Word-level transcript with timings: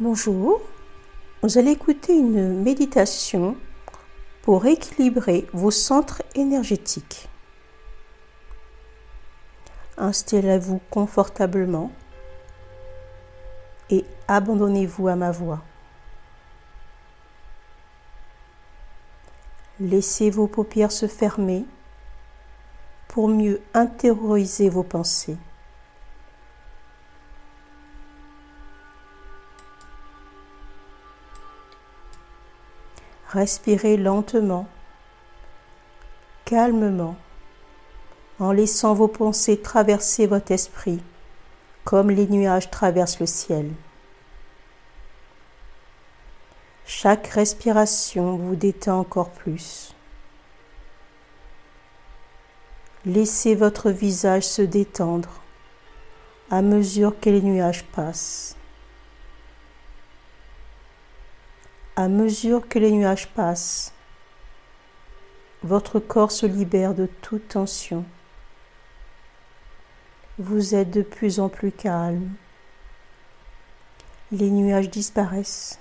Bonjour, 0.00 0.60
vous 1.42 1.58
allez 1.58 1.72
écouter 1.72 2.16
une 2.16 2.62
méditation 2.62 3.56
pour 4.42 4.64
équilibrer 4.66 5.48
vos 5.52 5.72
centres 5.72 6.22
énergétiques. 6.36 7.28
Installez-vous 9.96 10.80
confortablement 10.88 11.90
et 13.90 14.04
abandonnez-vous 14.28 15.08
à 15.08 15.16
ma 15.16 15.32
voix. 15.32 15.64
Laissez 19.80 20.30
vos 20.30 20.46
paupières 20.46 20.92
se 20.92 21.08
fermer 21.08 21.64
pour 23.08 23.26
mieux 23.26 23.60
intérioriser 23.74 24.68
vos 24.68 24.84
pensées. 24.84 25.38
Respirez 33.28 33.96
lentement, 33.96 34.66
calmement, 36.44 37.16
en 38.38 38.52
laissant 38.52 38.94
vos 38.94 39.08
pensées 39.08 39.60
traverser 39.60 40.26
votre 40.26 40.52
esprit 40.52 41.00
comme 41.88 42.10
les 42.10 42.26
nuages 42.26 42.70
traversent 42.70 43.18
le 43.18 43.24
ciel. 43.24 43.70
Chaque 46.84 47.28
respiration 47.28 48.36
vous 48.36 48.56
détend 48.56 49.00
encore 49.00 49.30
plus. 49.30 49.94
Laissez 53.06 53.54
votre 53.54 53.88
visage 53.90 54.42
se 54.42 54.60
détendre 54.60 55.40
à 56.50 56.60
mesure 56.60 57.18
que 57.18 57.30
les 57.30 57.40
nuages 57.40 57.84
passent. 57.84 58.57
À 61.98 62.06
mesure 62.06 62.68
que 62.68 62.78
les 62.78 62.92
nuages 62.92 63.26
passent, 63.26 63.92
votre 65.64 65.98
corps 65.98 66.30
se 66.30 66.46
libère 66.46 66.94
de 66.94 67.06
toute 67.22 67.48
tension. 67.48 68.04
Vous 70.38 70.76
êtes 70.76 70.92
de 70.92 71.02
plus 71.02 71.40
en 71.40 71.48
plus 71.48 71.72
calme. 71.72 72.30
Les 74.30 74.48
nuages 74.48 74.90
disparaissent. 74.90 75.80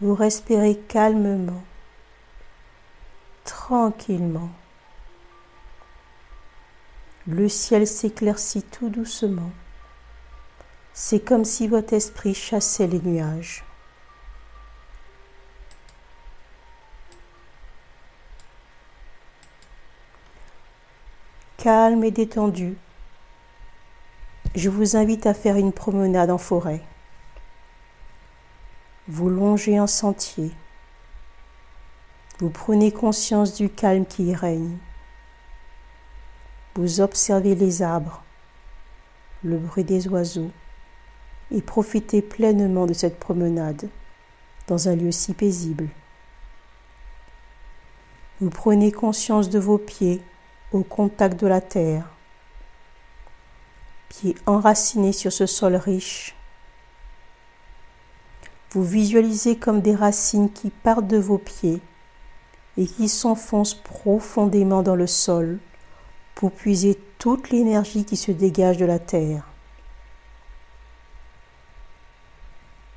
Vous 0.00 0.14
respirez 0.14 0.76
calmement, 0.76 1.64
tranquillement. 3.42 4.50
Le 7.26 7.48
ciel 7.48 7.84
s'éclaircit 7.84 8.62
tout 8.62 8.90
doucement. 8.90 9.50
C'est 10.92 11.18
comme 11.18 11.44
si 11.44 11.66
votre 11.66 11.94
esprit 11.94 12.34
chassait 12.34 12.86
les 12.86 13.00
nuages. 13.00 13.64
Calme 21.58 22.04
et 22.04 22.12
détendu, 22.12 22.76
je 24.54 24.70
vous 24.70 24.96
invite 24.96 25.26
à 25.26 25.34
faire 25.34 25.56
une 25.56 25.72
promenade 25.72 26.30
en 26.30 26.38
forêt. 26.38 26.80
Vous 29.08 29.28
longez 29.28 29.76
un 29.76 29.88
sentier. 29.88 30.52
Vous 32.38 32.50
prenez 32.50 32.92
conscience 32.92 33.54
du 33.54 33.68
calme 33.68 34.06
qui 34.06 34.26
y 34.26 34.34
règne. 34.36 34.78
Vous 36.76 37.00
observez 37.00 37.56
les 37.56 37.82
arbres, 37.82 38.22
le 39.42 39.58
bruit 39.58 39.82
des 39.82 40.06
oiseaux 40.06 40.52
et 41.50 41.60
profitez 41.60 42.22
pleinement 42.22 42.86
de 42.86 42.92
cette 42.92 43.18
promenade 43.18 43.88
dans 44.68 44.88
un 44.88 44.94
lieu 44.94 45.10
si 45.10 45.34
paisible. 45.34 45.88
Vous 48.40 48.50
prenez 48.50 48.92
conscience 48.92 49.50
de 49.50 49.58
vos 49.58 49.78
pieds 49.78 50.22
au 50.72 50.82
contact 50.82 51.40
de 51.40 51.46
la 51.46 51.60
terre, 51.60 52.04
pieds 54.08 54.34
enracinés 54.46 55.12
sur 55.12 55.32
ce 55.32 55.46
sol 55.46 55.76
riche. 55.76 56.34
Vous 58.70 58.84
visualisez 58.84 59.56
comme 59.56 59.80
des 59.80 59.94
racines 59.94 60.52
qui 60.52 60.70
partent 60.70 61.06
de 61.06 61.16
vos 61.16 61.38
pieds 61.38 61.80
et 62.76 62.86
qui 62.86 63.08
s'enfoncent 63.08 63.74
profondément 63.74 64.82
dans 64.82 64.94
le 64.94 65.06
sol 65.06 65.58
pour 66.34 66.52
puiser 66.52 66.98
toute 67.18 67.50
l'énergie 67.50 68.04
qui 68.04 68.16
se 68.16 68.30
dégage 68.30 68.76
de 68.76 68.84
la 68.84 68.98
terre. 68.98 69.44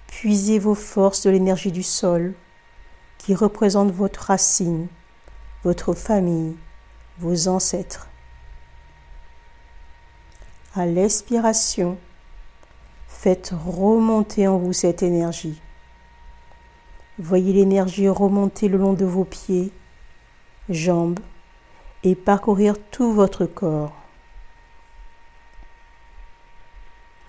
Puisez 0.08 0.60
vos 0.60 0.76
forces 0.76 1.24
de 1.24 1.32
l'énergie 1.32 1.72
du 1.72 1.84
sol 1.84 2.34
qui 3.18 3.34
représente 3.34 3.92
votre 3.92 4.26
racine, 4.26 4.88
votre 5.64 5.94
famille, 5.94 6.56
vos 7.22 7.48
ancêtres. 7.48 8.10
À 10.74 10.88
l'expiration, 10.88 11.98
faites 13.08 13.54
remonter 13.54 14.48
en 14.48 14.58
vous 14.58 14.74
cette 14.74 15.04
énergie. 15.04 15.62
Voyez 17.20 17.54
l'énergie 17.54 18.08
remonter 18.08 18.68
le 18.68 18.80
long 18.80 18.94
de 18.94 19.06
vos 19.06 19.26
pieds, 19.26 19.72
jambes 20.70 21.20
et 22.04 22.16
parcourir 22.16 22.74
tout 22.90 23.14
votre 23.14 23.46
corps. 23.46 23.94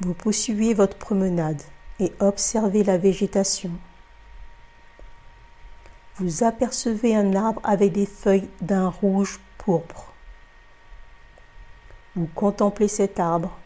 Vous 0.00 0.14
poursuivez 0.14 0.72
votre 0.72 0.96
promenade 0.96 1.60
et 2.00 2.12
observez 2.18 2.82
la 2.82 2.96
végétation. 2.96 3.72
Vous 6.16 6.44
apercevez 6.44 7.14
un 7.14 7.34
arbre 7.34 7.60
avec 7.62 7.92
des 7.92 8.06
feuilles 8.06 8.48
d'un 8.62 8.88
rouge 8.88 9.38
pourpre. 9.64 10.12
Vous 12.16 12.28
contemplez 12.34 12.88
cet 12.88 13.20
arbre 13.20 13.56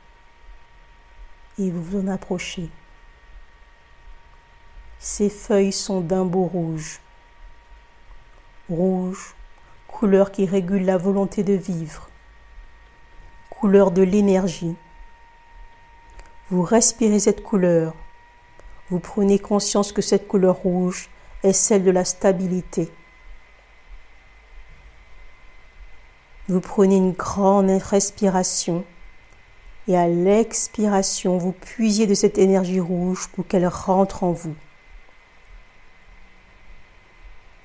et 1.59 1.71
vous 1.71 1.83
vous 1.83 2.01
en 2.01 2.09
approchez. 2.09 2.69
Ses 4.99 5.31
feuilles 5.31 5.73
sont 5.73 6.01
d'un 6.01 6.25
beau 6.25 6.45
rouge. 6.45 7.01
Rouge, 8.69 9.35
couleur 9.89 10.33
qui 10.33 10.45
régule 10.45 10.85
la 10.85 10.99
volonté 10.99 11.43
de 11.43 11.55
vivre, 11.55 12.11
couleur 13.49 13.91
de 13.91 14.03
l'énergie. 14.03 14.77
Vous 16.51 16.63
respirez 16.63 17.21
cette 17.21 17.43
couleur. 17.43 17.95
Vous 18.91 19.01
prenez 19.01 19.39
conscience 19.39 19.93
que 19.93 20.03
cette 20.03 20.29
couleur 20.29 20.57
rouge 20.57 21.09
est 21.43 21.55
celle 21.55 21.85
de 21.85 21.91
la 21.91 22.05
stabilité. 22.05 22.93
Vous 26.49 26.61
prenez 26.61 26.97
une 26.97 27.13
grande 27.13 27.71
respiration 27.71 28.85
et 29.89 29.97
à 29.97 30.09
l'expiration, 30.09 31.39
vous 31.39 31.53
puisiez 31.53 32.07
de 32.07 32.15
cette 32.15 32.39
énergie 32.39 32.81
rouge 32.81 33.29
pour 33.29 33.47
qu'elle 33.47 33.67
rentre 33.67 34.25
en 34.25 34.33
vous. 34.33 34.55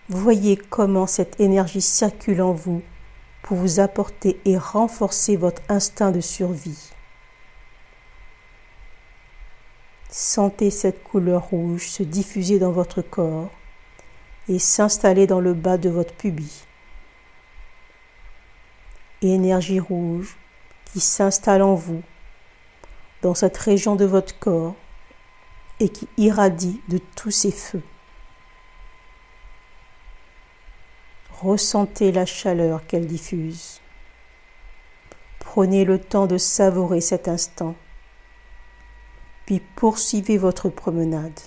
Vous 0.09 0.19
voyez 0.19 0.57
comment 0.57 1.07
cette 1.07 1.39
énergie 1.39 1.81
circule 1.81 2.41
en 2.41 2.53
vous 2.53 2.81
pour 3.43 3.57
vous 3.57 3.79
apporter 3.79 4.39
et 4.45 4.57
renforcer 4.57 5.35
votre 5.35 5.61
instinct 5.69 6.11
de 6.11 6.21
survie. 6.21 6.91
Sentez 10.09 10.69
cette 10.69 11.03
couleur 11.03 11.49
rouge 11.49 11.87
se 11.87 12.03
diffuser 12.03 12.59
dans 12.59 12.71
votre 12.71 13.01
corps 13.01 13.49
et 14.49 14.59
s'installer 14.59 15.25
dans 15.27 15.39
le 15.39 15.53
bas 15.53 15.77
de 15.77 15.89
votre 15.89 16.13
pubis 16.13 16.65
énergie 19.21 19.79
rouge 19.79 20.37
qui 20.85 20.99
s'installe 20.99 21.61
en 21.61 21.75
vous, 21.75 22.01
dans 23.21 23.35
cette 23.35 23.57
région 23.57 23.95
de 23.95 24.05
votre 24.05 24.37
corps 24.39 24.75
et 25.79 25.89
qui 25.89 26.07
irradie 26.17 26.81
de 26.89 26.99
tous 27.15 27.31
ces 27.31 27.51
feux. 27.51 27.83
Ressentez 31.39 32.11
la 32.11 32.25
chaleur 32.25 32.85
qu'elle 32.85 33.07
diffuse. 33.07 33.79
Prenez 35.39 35.85
le 35.85 35.99
temps 35.99 36.27
de 36.27 36.37
savourer 36.37 37.01
cet 37.01 37.27
instant, 37.27 37.75
puis 39.45 39.59
poursuivez 39.75 40.37
votre 40.37 40.69
promenade. 40.69 41.39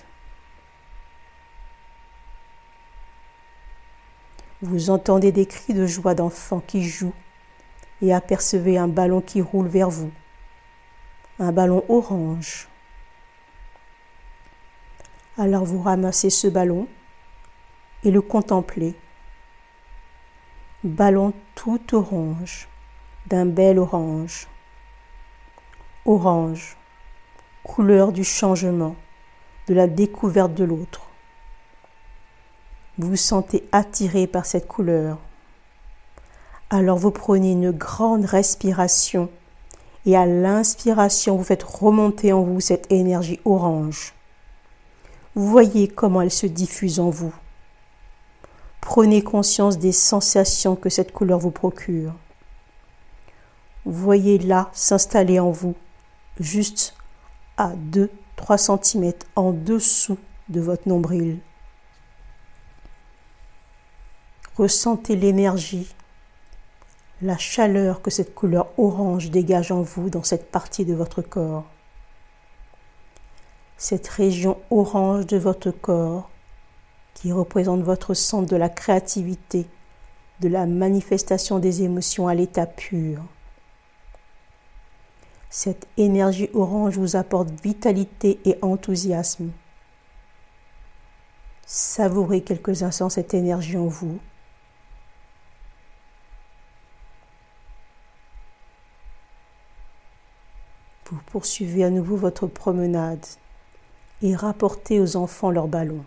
Vous 4.61 4.89
entendez 4.89 5.31
des 5.31 5.45
cris 5.45 5.73
de 5.73 5.85
joie 5.85 6.15
d'enfants 6.15 6.61
qui 6.65 6.83
jouent 6.83 7.13
et 8.01 8.13
apercevez 8.13 8.77
un 8.77 8.87
ballon 8.87 9.21
qui 9.21 9.41
roule 9.41 9.67
vers 9.67 9.89
vous, 9.89 10.11
un 11.39 11.51
ballon 11.51 11.83
orange. 11.89 12.67
Alors 15.37 15.65
vous 15.65 15.81
ramassez 15.81 16.29
ce 16.29 16.47
ballon 16.47 16.87
et 18.03 18.11
le 18.11 18.21
contemplez. 18.21 18.95
Ballon 20.83 21.33
tout 21.55 21.95
orange, 21.95 22.67
d'un 23.27 23.45
bel 23.45 23.79
orange. 23.79 24.47
Orange, 26.05 26.77
couleur 27.63 28.11
du 28.11 28.23
changement, 28.23 28.95
de 29.67 29.73
la 29.73 29.87
découverte 29.87 30.53
de 30.53 30.63
l'autre. 30.63 31.09
Vous 32.97 33.09
vous 33.09 33.15
sentez 33.15 33.67
attiré 33.71 34.27
par 34.27 34.45
cette 34.45 34.67
couleur. 34.67 35.17
Alors 36.69 36.97
vous 36.97 37.11
prenez 37.11 37.51
une 37.51 37.71
grande 37.71 38.25
respiration 38.25 39.29
et 40.05 40.15
à 40.15 40.25
l'inspiration, 40.25 41.37
vous 41.37 41.43
faites 41.43 41.63
remonter 41.63 42.31
en 42.33 42.43
vous 42.43 42.59
cette 42.59 42.91
énergie 42.91 43.39
orange. 43.45 44.13
Vous 45.35 45.47
voyez 45.47 45.87
comment 45.87 46.21
elle 46.21 46.31
se 46.31 46.45
diffuse 46.45 46.99
en 46.99 47.09
vous. 47.09 47.33
Prenez 48.81 49.23
conscience 49.23 49.79
des 49.79 49.91
sensations 49.91 50.75
que 50.75 50.89
cette 50.89 51.11
couleur 51.11 51.39
vous 51.39 51.51
procure. 51.51 52.13
Voyez-la 53.85 54.69
s'installer 54.73 55.39
en 55.39 55.51
vous, 55.51 55.75
juste 56.39 56.95
à 57.57 57.71
2-3 58.37 58.81
cm 58.83 59.13
en 59.35 59.51
dessous 59.51 60.17
de 60.49 60.61
votre 60.61 60.87
nombril. 60.87 61.39
Ressentez 64.55 65.15
l'énergie, 65.15 65.94
la 67.21 67.37
chaleur 67.37 68.01
que 68.01 68.11
cette 68.11 68.35
couleur 68.35 68.67
orange 68.77 69.31
dégage 69.31 69.71
en 69.71 69.81
vous 69.81 70.09
dans 70.09 70.23
cette 70.23 70.51
partie 70.51 70.85
de 70.85 70.93
votre 70.93 71.21
corps. 71.21 71.65
Cette 73.77 74.07
région 74.07 74.57
orange 74.69 75.25
de 75.25 75.37
votre 75.37 75.71
corps 75.71 76.29
qui 77.13 77.31
représente 77.31 77.81
votre 77.81 78.13
centre 78.13 78.49
de 78.49 78.55
la 78.55 78.69
créativité, 78.69 79.65
de 80.41 80.49
la 80.49 80.65
manifestation 80.65 81.59
des 81.59 81.83
émotions 81.83 82.27
à 82.27 82.35
l'état 82.35 82.65
pur. 82.65 83.21
Cette 85.49 85.87
énergie 85.95 86.49
orange 86.53 86.97
vous 86.97 87.15
apporte 87.15 87.49
vitalité 87.63 88.39
et 88.43 88.57
enthousiasme. 88.61 89.51
Savourez 91.65 92.41
quelques 92.41 92.83
instants 92.83 93.09
cette 93.09 93.33
énergie 93.33 93.77
en 93.77 93.87
vous. 93.87 94.19
Vous 101.09 101.21
poursuivez 101.35 101.83
à 101.83 101.89
nouveau 101.89 102.15
votre 102.15 102.47
promenade 102.47 103.25
et 104.21 104.37
rapportez 104.37 105.01
aux 105.01 105.17
enfants 105.17 105.51
leurs 105.51 105.67
ballons. 105.67 106.05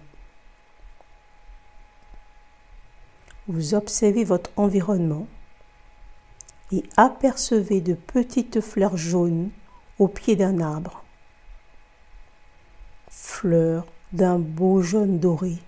Vous 3.47 3.75
observez 3.75 4.25
votre 4.25 4.51
environnement 4.57 5.27
et 6.73 6.83
apercevez 6.97 7.83
de 7.83 7.93
petites 7.93 8.63
fleurs 8.63 8.97
jaunes 8.97 9.51
au 9.99 10.09
pied 10.09 10.35
d'un 10.35 10.63
arbre. 10.63 11.05
Fleurs 13.11 13.85
d'un 14.15 14.39
beau 14.39 14.81
jaune 14.81 15.19
doré. 15.19 15.59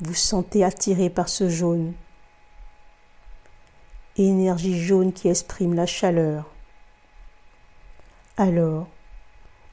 Vous 0.00 0.12
sentez 0.12 0.62
attiré 0.62 1.08
par 1.08 1.30
ce 1.30 1.48
jaune. 1.48 1.94
Énergie 4.18 4.78
jaune 4.78 5.14
qui 5.14 5.28
exprime 5.28 5.72
la 5.72 5.86
chaleur. 5.86 6.51
Alors, 8.36 8.86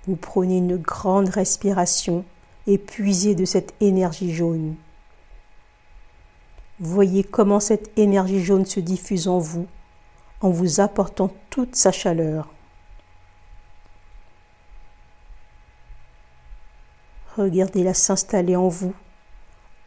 vous 0.08 0.16
prenez 0.16 0.58
une 0.58 0.78
grande 0.78 1.30
respiration 1.30 2.26
et 2.68 2.78
puisez 2.78 3.36
de 3.36 3.46
cette 3.46 3.74
énergie 3.82 4.34
jaune. 4.34 4.76
Voyez 6.80 7.24
comment 7.24 7.60
cette 7.60 7.98
énergie 7.98 8.44
jaune 8.44 8.66
se 8.66 8.80
diffuse 8.80 9.28
en 9.28 9.40
vous 9.40 9.68
en 10.42 10.50
vous 10.50 10.80
apportant 10.80 11.32
toute 11.50 11.76
sa 11.76 11.92
chaleur. 11.92 12.48
Regardez-la 17.38 17.94
s'installer 17.94 18.56
en 18.56 18.68
vous, 18.68 18.94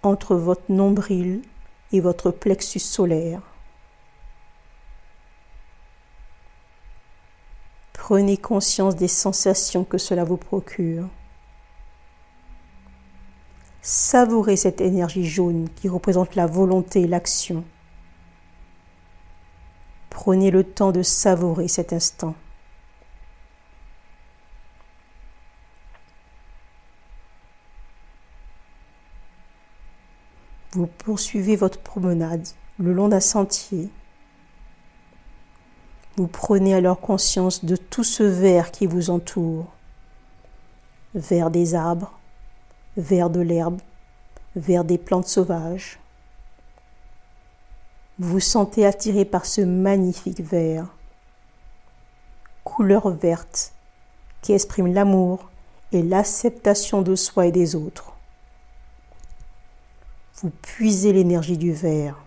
entre 0.03 0.35
votre 0.37 0.71
nombril 0.71 1.43
et 1.93 2.01
votre 2.01 2.31
plexus 2.31 2.79
solaire. 2.79 3.41
Prenez 8.03 8.37
conscience 8.37 8.97
des 8.97 9.07
sensations 9.07 9.85
que 9.85 9.97
cela 9.97 10.25
vous 10.25 10.37
procure. 10.37 11.09
Savourez 13.81 14.57
cette 14.57 14.81
énergie 14.81 15.25
jaune 15.25 15.69
qui 15.77 15.89
représente 15.89 16.35
la 16.35 16.49
volonté 16.49 17.03
et 17.03 17.07
l'action. 17.07 17.63
Prenez 20.11 20.51
le 20.51 20.65
temps 20.65 20.91
de 20.91 21.05
savourer 21.05 21.69
cet 21.69 21.93
instant. 21.93 22.35
Vous 30.73 30.89
poursuivez 30.89 31.55
votre 31.55 31.79
promenade 31.79 32.49
le 32.81 32.93
long 32.93 33.07
d'un 33.07 33.21
sentier. 33.21 33.91
Vous 36.17 36.27
prenez 36.27 36.75
alors 36.75 37.01
conscience 37.01 37.65
de 37.65 37.77
tout 37.77 38.05
ce 38.05 38.23
vert 38.23 38.71
qui 38.71 38.87
vous 38.87 39.09
entoure. 39.09 39.67
Vert 41.15 41.51
des 41.51 41.75
arbres, 41.75 42.13
vers 42.97 43.31
de 43.31 43.41
l'herbe, 43.41 43.81
vers 44.55 44.85
des 44.85 44.99
plantes 44.99 45.27
sauvages. 45.27 45.99
Vous 48.19 48.29
vous 48.29 48.41
sentez 48.41 48.85
attiré 48.85 49.25
par 49.25 49.47
ce 49.47 49.63
magnifique 49.63 50.41
vert, 50.41 50.87
couleur 52.63 53.09
verte, 53.09 53.73
qui 54.43 54.53
exprime 54.53 54.93
l'amour 54.93 55.49
et 55.93 56.03
l'acceptation 56.03 57.01
de 57.01 57.17
soi 57.17 57.47
et 57.47 57.53
des 57.53 57.75
autres. 57.75 58.13
Vous 60.37 60.51
puisez 60.51 61.13
l'énergie 61.13 61.57
du 61.57 61.73
vert. 61.73 62.22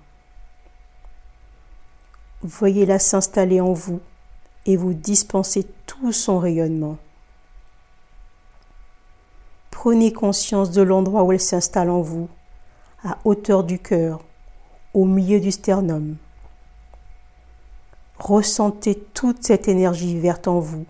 Voyez-la 2.45 2.99
s'installer 2.99 3.59
en 3.59 3.73
vous 3.73 3.99
et 4.67 4.77
vous 4.77 4.93
dispenser 4.93 5.65
tout 5.87 6.11
son 6.11 6.37
rayonnement. 6.37 6.97
Prenez 9.71 10.13
conscience 10.13 10.69
de 10.69 10.83
l'endroit 10.83 11.23
où 11.23 11.31
elle 11.31 11.39
s'installe 11.39 11.89
en 11.89 12.01
vous, 12.01 12.29
à 13.03 13.17
hauteur 13.25 13.63
du 13.63 13.79
cœur, 13.79 14.23
au 14.93 15.05
milieu 15.05 15.39
du 15.39 15.51
sternum. 15.51 16.17
Ressentez 18.19 18.93
toute 19.15 19.43
cette 19.43 19.67
énergie 19.67 20.19
verte 20.19 20.47
en 20.47 20.59
vous 20.59 20.85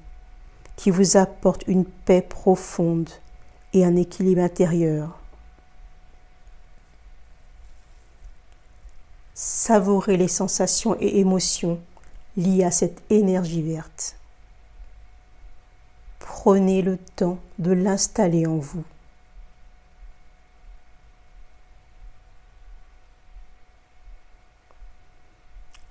qui 0.76 0.92
vous 0.92 1.16
apporte 1.16 1.64
une 1.68 1.86
paix 1.86 2.22
profonde 2.22 3.10
et 3.72 3.86
un 3.86 3.96
équilibre 3.96 4.42
intérieur. 4.42 5.22
Savourez 9.38 10.16
les 10.16 10.30
sensations 10.30 10.96
et 11.02 11.20
émotions 11.20 11.82
liées 12.38 12.64
à 12.64 12.72
cette 12.72 13.04
énergie 13.12 13.62
verte. 13.62 14.16
Prenez 16.20 16.82
le 16.82 16.98
temps 16.98 17.38
de 17.60 17.74
l'installer 17.74 18.48
en 18.48 18.58
vous. 18.58 18.86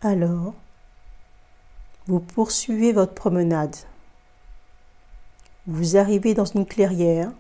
Alors, 0.01 0.55
vous 2.07 2.21
poursuivez 2.21 2.93
votre 2.93 3.13
promenade. 3.13 3.77
Vous 5.67 5.99
arrivez 5.99 6.33
dans 6.33 6.45
une 6.47 6.67
clairière 6.67 7.31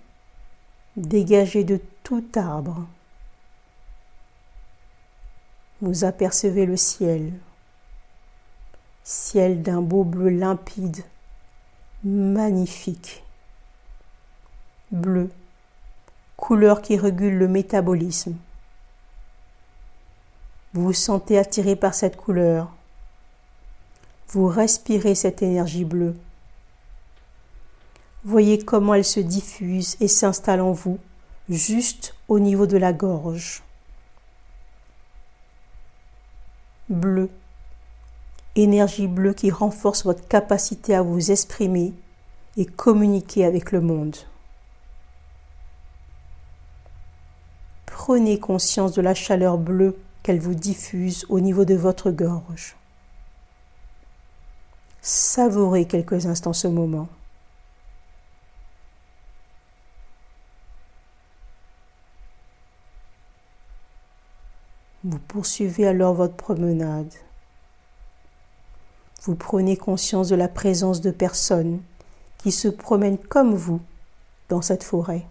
dégagée 0.96 1.64
de 1.64 1.80
tout 2.02 2.24
arbre. 2.36 2.86
Vous 5.84 6.04
apercevez 6.04 6.64
le 6.64 6.78
ciel, 6.78 7.30
ciel 9.02 9.60
d'un 9.60 9.82
beau 9.82 10.02
bleu 10.02 10.30
limpide 10.30 11.04
magnifique. 12.02 13.22
Bleu, 14.92 15.28
couleur 16.38 16.80
qui 16.80 16.96
régule 16.96 17.36
le 17.36 17.48
métabolisme. 17.48 18.34
Vous 20.72 20.84
vous 20.84 20.94
sentez 20.94 21.38
attiré 21.38 21.76
par 21.76 21.92
cette 21.92 22.16
couleur. 22.16 22.72
Vous 24.28 24.46
respirez 24.46 25.14
cette 25.14 25.42
énergie 25.42 25.84
bleue. 25.84 26.16
Voyez 28.24 28.64
comment 28.64 28.94
elle 28.94 29.04
se 29.04 29.20
diffuse 29.20 29.98
et 30.00 30.08
s'installe 30.08 30.62
en 30.62 30.72
vous, 30.72 30.98
juste 31.50 32.14
au 32.28 32.38
niveau 32.38 32.66
de 32.66 32.78
la 32.78 32.94
gorge. 32.94 33.62
Bleu, 36.88 37.30
énergie 38.56 39.06
bleue 39.06 39.32
qui 39.32 39.50
renforce 39.50 40.04
votre 40.04 40.26
capacité 40.28 40.94
à 40.94 41.02
vous 41.02 41.30
exprimer 41.30 41.94
et 42.56 42.66
communiquer 42.66 43.44
avec 43.44 43.72
le 43.72 43.80
monde. 43.80 44.16
Prenez 47.86 48.38
conscience 48.38 48.92
de 48.92 49.00
la 49.00 49.14
chaleur 49.14 49.56
bleue 49.56 49.96
qu'elle 50.22 50.40
vous 50.40 50.54
diffuse 50.54 51.24
au 51.30 51.40
niveau 51.40 51.64
de 51.64 51.74
votre 51.74 52.10
gorge. 52.10 52.76
Savourez 55.00 55.86
quelques 55.86 56.26
instants 56.26 56.52
ce 56.52 56.68
moment. 56.68 57.08
Vous 65.04 65.18
poursuivez 65.18 65.86
alors 65.86 66.14
votre 66.14 66.34
promenade. 66.34 67.12
Vous 69.22 69.34
prenez 69.34 69.76
conscience 69.76 70.28
de 70.28 70.34
la 70.34 70.48
présence 70.48 71.02
de 71.02 71.10
personnes 71.10 71.82
qui 72.38 72.50
se 72.50 72.68
promènent 72.68 73.18
comme 73.18 73.54
vous 73.54 73.82
dans 74.48 74.62
cette 74.62 74.82
forêt. 74.82 75.26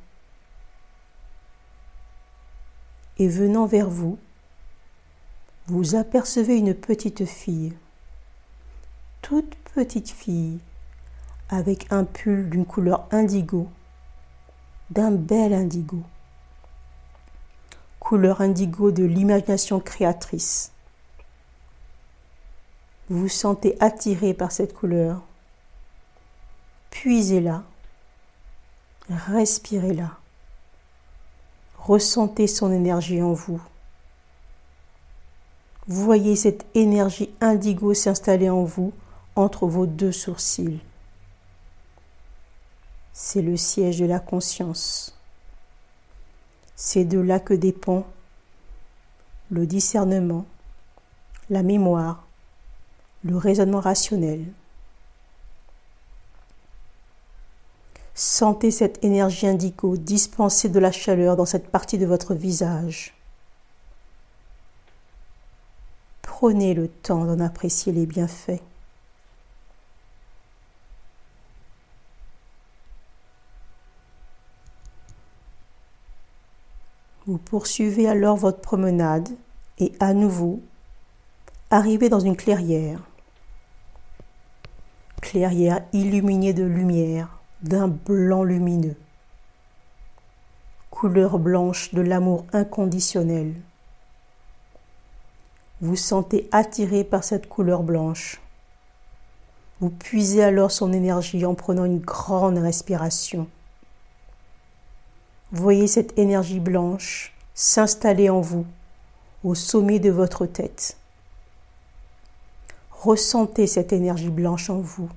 Et 3.18 3.28
venant 3.28 3.66
vers 3.66 3.90
vous, 3.90 4.20
vous 5.66 5.96
apercevez 5.96 6.58
une 6.58 6.76
petite 6.76 7.26
fille, 7.26 7.74
toute 9.24 9.56
petite 9.74 10.10
fille, 10.10 10.60
avec 11.50 11.92
un 11.92 12.04
pull 12.04 12.48
d'une 12.48 12.66
couleur 12.66 13.08
indigo, 13.12 13.68
d'un 14.92 15.12
bel 15.12 15.52
indigo, 15.52 16.04
couleur 18.04 18.42
indigo 18.42 18.92
de 18.92 19.06
l'imagination 19.06 19.80
créatrice. 19.80 20.72
Vous 23.10 23.22
vous 23.22 23.30
sentez 23.30 23.78
attiré 23.80 24.34
par 24.34 24.52
cette 24.52 24.74
couleur. 24.74 25.22
Puisez-la, 26.90 27.64
respirez-la, 29.10 30.12
ressentez 31.78 32.48
son 32.48 32.72
énergie 32.72 33.22
en 33.22 33.34
vous. 33.34 33.62
Voyez 35.88 36.36
cette 36.36 36.66
énergie 36.76 37.34
indigo 37.42 37.94
s'installer 37.94 38.50
en 38.50 38.64
vous 38.64 38.94
entre 39.36 39.66
vos 39.66 39.86
deux 39.86 40.12
sourcils. 40.12 40.82
C'est 43.14 43.42
le 43.42 43.58
siège 43.58 44.00
de 44.00 44.06
la 44.06 44.20
conscience. 44.20 45.18
C'est 46.76 47.06
de 47.06 47.20
là 47.20 47.40
que 47.40 47.54
dépend 47.54 48.06
le 49.52 49.68
discernement, 49.68 50.46
la 51.50 51.64
mémoire, 51.64 52.26
le 53.24 53.38
raisonnement 53.38 53.80
rationnel. 53.80 54.46
Sentez 58.16 58.72
cette 58.72 59.04
énergie 59.04 59.48
indigo 59.48 59.98
dispenser 59.98 60.70
de 60.70 60.80
la 60.80 60.92
chaleur 60.92 61.36
dans 61.36 61.46
cette 61.46 61.68
partie 61.68 61.98
de 61.98 62.06
votre 62.06 62.34
visage. 62.34 63.14
Prenez 66.22 66.74
le 66.74 66.88
temps 66.88 67.26
d'en 67.26 67.40
apprécier 67.40 67.92
les 67.92 68.06
bienfaits. 68.06 68.62
Vous 77.34 77.40
poursuivez 77.40 78.08
alors 78.08 78.38
votre 78.38 78.62
promenade 78.62 79.28
et 79.80 79.92
à 80.00 80.14
nouveau 80.14 80.62
arrivez 81.72 82.08
dans 82.08 82.20
une 82.20 82.36
clairière. 82.36 83.00
Clairière 85.20 85.84
illuminée 85.94 86.54
de 86.54 86.64
lumière, 86.64 87.40
d'un 87.64 87.88
blanc 87.88 88.44
lumineux. 88.44 88.96
Couleur 90.92 91.40
blanche 91.40 91.92
de 91.96 92.02
l'amour 92.02 92.46
inconditionnel 92.54 93.56
vous 95.82 95.96
sentez 95.96 96.48
attiré 96.52 97.04
par 97.04 97.24
cette 97.24 97.50
couleur 97.50 97.82
blanche. 97.82 98.40
Vous 99.82 99.90
puisez 99.90 100.44
alors 100.44 100.70
son 100.70 100.94
énergie 100.94 101.48
en 101.48 101.56
prenant 101.56 101.86
une 101.86 102.00
grande 102.00 102.60
respiration. 102.60 103.48
Voyez 105.56 105.86
cette 105.86 106.18
énergie 106.18 106.60
blanche 106.60 107.32
s'installer 107.54 108.28
en 108.28 108.42
vous, 108.42 108.66
au 109.44 109.54
sommet 109.54 110.00
de 110.00 110.10
votre 110.10 110.48
tête. 110.48 110.98
Ressentez 112.90 113.68
cette 113.68 113.94
énergie 113.94 114.32
blanche 114.32 114.72
en 114.72 114.80
vous. 114.80 115.12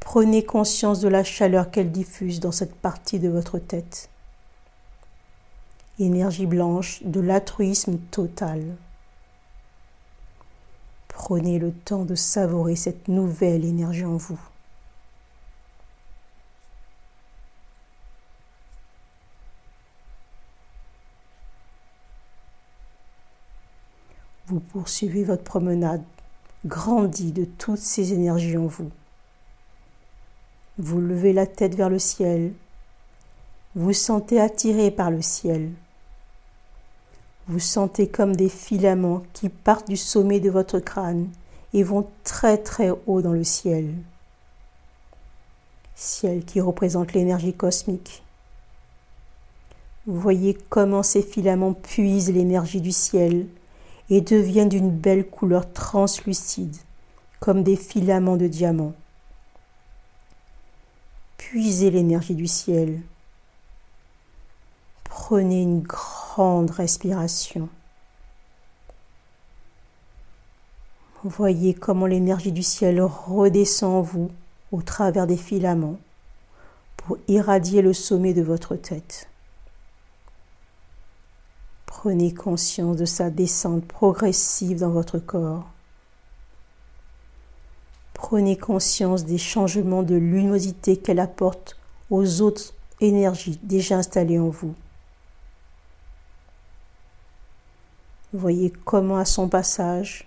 Prenez 0.00 0.46
conscience 0.46 1.00
de 1.00 1.08
la 1.08 1.24
chaleur 1.24 1.70
qu'elle 1.70 1.92
diffuse 1.92 2.40
dans 2.40 2.52
cette 2.52 2.74
partie 2.74 3.18
de 3.18 3.28
votre 3.28 3.58
tête. 3.58 4.08
Énergie 5.98 6.46
blanche 6.46 7.02
de 7.02 7.20
l'altruisme 7.20 7.98
total. 8.10 8.64
Prenez 11.08 11.58
le 11.58 11.70
temps 11.70 12.06
de 12.06 12.14
savourer 12.14 12.76
cette 12.76 13.08
nouvelle 13.08 13.66
énergie 13.66 14.06
en 14.06 14.16
vous. 14.16 14.40
Vous 24.50 24.58
poursuivez 24.72 25.24
votre 25.24 25.42
promenade, 25.42 26.02
grandie 26.64 27.32
de 27.32 27.44
toutes 27.44 27.78
ces 27.78 28.12
énergies 28.12 28.56
en 28.56 28.66
vous. 28.66 28.90
Vous 30.78 31.00
levez 31.00 31.32
la 31.32 31.46
tête 31.46 31.74
vers 31.74 31.90
le 31.90 31.98
ciel. 31.98 32.52
Vous 33.74 33.92
sentez 33.92 34.40
attiré 34.40 34.90
par 34.90 35.10
le 35.10 35.22
ciel. 35.22 35.70
Vous 37.48 37.58
sentez 37.58 38.08
comme 38.08 38.36
des 38.36 38.48
filaments 38.48 39.22
qui 39.32 39.48
partent 39.48 39.88
du 39.88 39.96
sommet 39.96 40.38
de 40.38 40.50
votre 40.50 40.78
crâne 40.78 41.28
et 41.74 41.82
vont 41.82 42.06
très 42.22 42.56
très 42.56 42.90
haut 43.06 43.22
dans 43.22 43.32
le 43.32 43.44
ciel. 43.44 43.92
Ciel 45.96 46.44
qui 46.44 46.60
représente 46.60 47.12
l'énergie 47.12 47.54
cosmique. 47.54 48.22
Vous 50.06 50.18
voyez 50.18 50.56
comment 50.68 51.02
ces 51.02 51.22
filaments 51.22 51.74
puisent 51.74 52.32
l'énergie 52.32 52.80
du 52.80 52.92
ciel 52.92 53.46
et 54.10 54.20
deviennent 54.20 54.68
d'une 54.68 54.90
belle 54.90 55.26
couleur 55.26 55.72
translucide, 55.72 56.76
comme 57.38 57.62
des 57.62 57.76
filaments 57.76 58.36
de 58.36 58.48
diamant. 58.48 58.92
Puisez 61.38 61.90
l'énergie 61.90 62.34
du 62.34 62.46
ciel. 62.46 63.00
Prenez 65.04 65.62
une 65.62 65.80
grande 65.80 66.70
respiration. 66.70 67.68
Voyez 71.22 71.74
comment 71.74 72.06
l'énergie 72.06 72.52
du 72.52 72.62
ciel 72.62 73.02
redescend 73.02 73.94
en 73.94 74.00
vous 74.00 74.30
au 74.72 74.82
travers 74.82 75.26
des 75.26 75.36
filaments 75.36 75.98
pour 76.96 77.18
irradier 77.28 77.82
le 77.82 77.92
sommet 77.92 78.34
de 78.34 78.42
votre 78.42 78.76
tête. 78.76 79.29
Prenez 82.02 82.32
conscience 82.32 82.96
de 82.96 83.04
sa 83.04 83.28
descente 83.28 83.84
progressive 83.84 84.78
dans 84.78 84.88
votre 84.88 85.18
corps. 85.18 85.68
Prenez 88.14 88.56
conscience 88.56 89.26
des 89.26 89.36
changements 89.36 90.02
de 90.02 90.14
luminosité 90.14 90.96
qu'elle 90.96 91.20
apporte 91.20 91.76
aux 92.08 92.40
autres 92.40 92.72
énergies 93.02 93.60
déjà 93.62 93.98
installées 93.98 94.38
en 94.38 94.48
vous. 94.48 94.74
Voyez 98.32 98.72
comment 98.86 99.18
à 99.18 99.26
son 99.26 99.50
passage, 99.50 100.26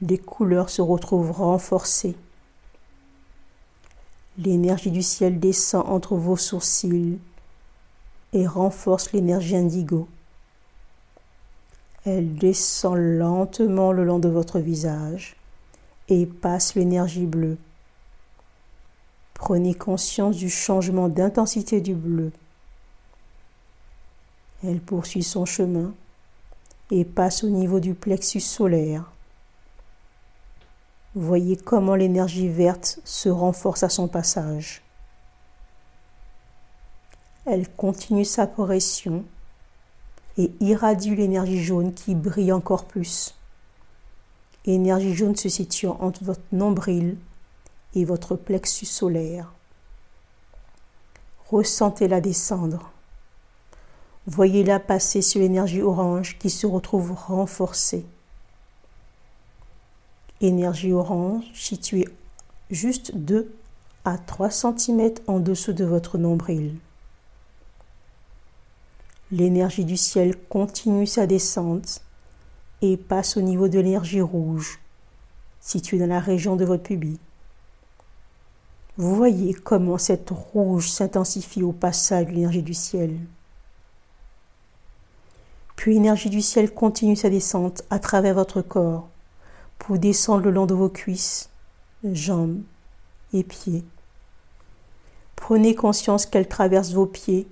les 0.00 0.16
couleurs 0.16 0.70
se 0.70 0.80
retrouvent 0.80 1.32
renforcées. 1.32 2.16
L'énergie 4.38 4.90
du 4.90 5.02
ciel 5.02 5.38
descend 5.38 5.84
entre 5.86 6.16
vos 6.16 6.38
sourcils 6.38 7.18
et 8.32 8.46
renforce 8.46 9.12
l'énergie 9.12 9.56
indigo. 9.56 10.08
Elle 12.04 12.34
descend 12.34 12.96
lentement 12.96 13.92
le 13.92 14.04
long 14.04 14.18
de 14.18 14.28
votre 14.28 14.58
visage 14.58 15.36
et 16.08 16.26
passe 16.26 16.74
l'énergie 16.74 17.26
bleue. 17.26 17.58
Prenez 19.34 19.74
conscience 19.74 20.36
du 20.36 20.50
changement 20.50 21.08
d'intensité 21.08 21.80
du 21.80 21.94
bleu. 21.94 22.32
Elle 24.64 24.80
poursuit 24.80 25.22
son 25.22 25.44
chemin 25.44 25.94
et 26.90 27.04
passe 27.04 27.44
au 27.44 27.48
niveau 27.48 27.80
du 27.80 27.94
plexus 27.94 28.40
solaire. 28.40 29.10
Voyez 31.14 31.56
comment 31.56 31.94
l'énergie 31.94 32.48
verte 32.48 32.98
se 33.04 33.28
renforce 33.28 33.82
à 33.82 33.88
son 33.88 34.08
passage. 34.08 34.82
Elle 37.44 37.68
continue 37.68 38.24
sa 38.24 38.46
progression 38.46 39.24
et 40.38 40.52
irradie 40.60 41.14
l'énergie 41.14 41.62
jaune 41.62 41.92
qui 41.92 42.14
brille 42.14 42.52
encore 42.52 42.84
plus. 42.84 43.34
L'énergie 44.64 45.14
jaune 45.14 45.36
se 45.36 45.48
situe 45.48 45.88
entre 45.88 46.24
votre 46.24 46.42
nombril 46.52 47.16
et 47.94 48.04
votre 48.04 48.36
plexus 48.36 48.86
solaire. 48.86 49.52
Ressentez-la 51.50 52.20
descendre. 52.20 52.90
Voyez-la 54.26 54.78
passer 54.78 55.20
sur 55.20 55.40
l'énergie 55.40 55.82
orange 55.82 56.38
qui 56.38 56.48
se 56.48 56.66
retrouve 56.66 57.12
renforcée. 57.12 58.06
Énergie 60.40 60.92
orange 60.92 61.44
située 61.54 62.08
juste 62.70 63.14
2 63.14 63.52
à 64.04 64.18
3 64.18 64.50
cm 64.50 65.14
en 65.26 65.40
dessous 65.40 65.72
de 65.72 65.84
votre 65.84 66.18
nombril. 66.18 66.76
L'énergie 69.32 69.86
du 69.86 69.96
ciel 69.96 70.36
continue 70.50 71.06
sa 71.06 71.26
descente 71.26 72.02
et 72.82 72.98
passe 72.98 73.38
au 73.38 73.40
niveau 73.40 73.66
de 73.66 73.80
l'énergie 73.80 74.20
rouge, 74.20 74.78
située 75.58 75.98
dans 75.98 76.06
la 76.06 76.20
région 76.20 76.54
de 76.54 76.66
votre 76.66 76.82
pubis. 76.82 77.18
Vous 78.98 79.14
voyez 79.14 79.54
comment 79.54 79.96
cette 79.96 80.28
rouge 80.28 80.90
s'intensifie 80.90 81.62
au 81.62 81.72
passage 81.72 82.26
de 82.26 82.32
l'énergie 82.32 82.62
du 82.62 82.74
ciel. 82.74 83.18
Puis 85.76 85.94
l'énergie 85.94 86.28
du 86.28 86.42
ciel 86.42 86.70
continue 86.70 87.16
sa 87.16 87.30
descente 87.30 87.84
à 87.88 87.98
travers 87.98 88.34
votre 88.34 88.60
corps 88.60 89.08
pour 89.78 89.98
descendre 89.98 90.44
le 90.44 90.50
long 90.50 90.66
de 90.66 90.74
vos 90.74 90.90
cuisses, 90.90 91.48
jambes 92.04 92.60
et 93.32 93.44
pieds. 93.44 93.82
Prenez 95.36 95.74
conscience 95.74 96.26
qu'elle 96.26 96.48
traverse 96.48 96.92
vos 96.92 97.06
pieds 97.06 97.48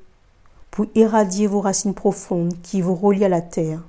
pour 0.71 0.87
irradier 0.95 1.47
vos 1.47 1.61
racines 1.61 1.95
profondes 1.95 2.55
qui 2.63 2.81
vous 2.81 2.95
relient 2.95 3.25
à 3.25 3.29
la 3.29 3.43
terre. 3.43 3.81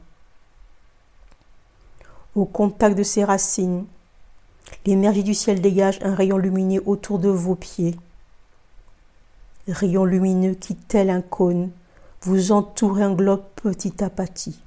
Au 2.35 2.45
contact 2.45 2.97
de 2.97 3.03
ces 3.03 3.23
racines, 3.23 3.85
l'énergie 4.85 5.23
du 5.23 5.33
ciel 5.33 5.61
dégage 5.61 5.99
un 6.01 6.15
rayon 6.15 6.37
lumineux 6.37 6.81
autour 6.85 7.19
de 7.19 7.29
vos 7.29 7.55
pieds. 7.55 7.97
Rayon 9.67 10.05
lumineux 10.05 10.55
qui, 10.55 10.75
tel 10.75 11.09
un 11.09 11.21
cône, 11.21 11.71
vous 12.21 12.51
entoure 12.51 12.99
et 12.99 13.05
englobe 13.05 13.43
petit 13.55 14.03
à 14.03 14.09
petit. 14.09 14.59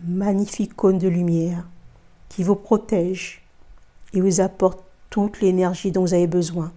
Magnifique 0.00 0.74
cône 0.74 0.98
de 0.98 1.08
lumière 1.08 1.66
qui 2.28 2.42
vous 2.42 2.54
protège 2.54 3.42
et 4.12 4.20
vous 4.20 4.40
apporte 4.40 4.82
toute 5.10 5.40
l'énergie 5.40 5.90
dont 5.90 6.02
vous 6.02 6.14
avez 6.14 6.26
besoin. 6.26 6.72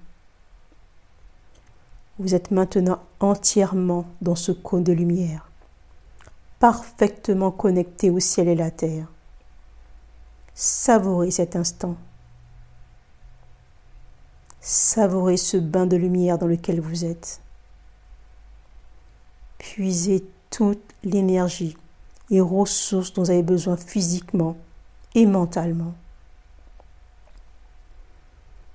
Vous 2.19 2.35
êtes 2.35 2.51
maintenant 2.51 2.99
entièrement 3.21 4.05
dans 4.21 4.35
ce 4.35 4.51
cône 4.51 4.83
de 4.83 4.91
lumière, 4.91 5.49
parfaitement 6.59 7.49
connecté 7.49 8.09
au 8.09 8.19
ciel 8.19 8.49
et 8.49 8.55
la 8.55 8.71
terre. 8.71 9.07
Savourez 10.53 11.31
cet 11.31 11.55
instant. 11.55 11.95
Savourez 14.59 15.38
ce 15.38 15.55
bain 15.55 15.85
de 15.85 15.95
lumière 15.95 16.38
dans 16.38 16.47
lequel 16.47 16.81
vous 16.81 17.05
êtes. 17.05 17.39
Puisez 19.57 20.25
toute 20.49 20.83
l'énergie 21.03 21.77
et 22.29 22.41
ressources 22.41 23.13
dont 23.13 23.23
vous 23.23 23.31
avez 23.31 23.43
besoin 23.43 23.77
physiquement 23.77 24.57
et 25.15 25.25
mentalement. 25.25 25.93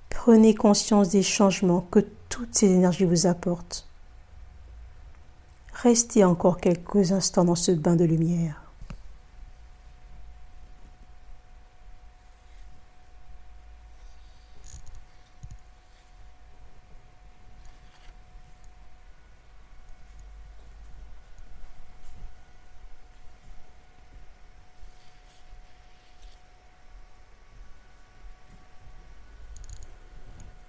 Prenez 0.09 0.55
conscience 0.55 1.09
des 1.09 1.21
changements 1.21 1.85
que 1.91 1.99
toutes 2.35 2.53
ces 2.53 2.69
énergies 2.69 3.05
vous 3.05 3.27
apportent. 3.27 3.87
Restez 5.71 6.25
encore 6.25 6.57
quelques 6.57 7.13
instants 7.13 7.45
dans 7.45 7.55
ce 7.55 7.71
bain 7.71 7.95
de 7.95 8.03
lumière. 8.03 8.61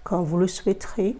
Quand 0.05 0.23
vous 0.23 0.37
le 0.37 0.47
souhaiterez, 0.47 1.17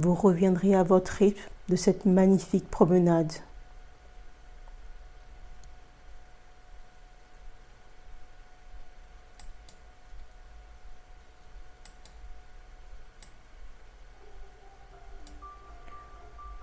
vous 0.00 0.14
reviendrez 0.14 0.74
à 0.74 0.82
votre 0.82 1.12
rythme 1.12 1.50
de 1.68 1.76
cette 1.76 2.06
magnifique 2.06 2.68
promenade. 2.70 3.32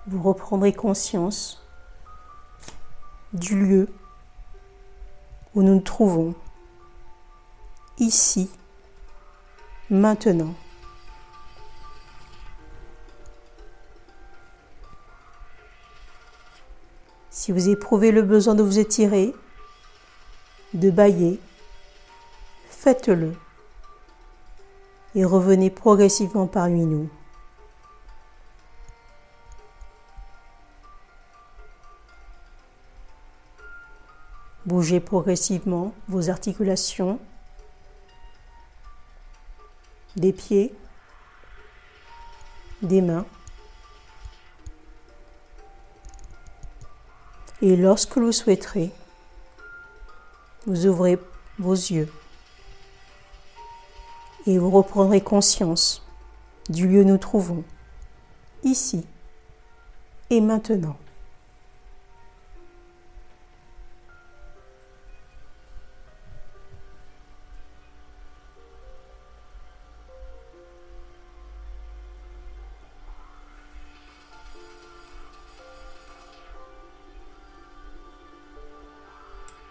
Vous 0.08 0.24
reprendrez 0.24 0.74
conscience 0.74 1.62
du 3.34 3.60
lieu 3.60 3.90
où 5.54 5.62
nous 5.62 5.76
nous 5.76 5.82
trouvons, 5.82 6.34
ici 8.00 8.50
maintenant. 9.90 10.56
Si 17.48 17.54
vous 17.54 17.70
éprouvez 17.70 18.12
le 18.12 18.24
besoin 18.24 18.56
de 18.56 18.62
vous 18.62 18.78
étirer, 18.78 19.34
de 20.74 20.90
bailler, 20.90 21.40
faites-le 22.70 23.38
et 25.16 25.24
revenez 25.24 25.70
progressivement 25.70 26.46
parmi 26.46 26.86
nous. 26.86 27.10
Bougez 34.66 35.00
progressivement 35.00 35.94
vos 36.10 36.30
articulations, 36.30 37.18
des 40.18 40.34
pieds, 40.34 40.74
des 42.82 43.02
mains. 43.02 43.26
Et 47.62 47.76
lorsque 47.76 48.18
vous 48.18 48.32
souhaiterez, 48.32 48.92
vous 50.68 50.86
ouvrez 50.86 51.18
vos 51.58 51.74
yeux 51.74 52.12
et 54.46 54.60
vous 54.60 54.70
reprendrez 54.70 55.22
conscience 55.22 56.06
du 56.70 56.88
lieu 56.88 57.02
où 57.02 57.06
nous 57.06 57.18
trouvons, 57.18 57.64
ici 58.64 59.06
et 60.30 60.42
maintenant. 60.42 60.98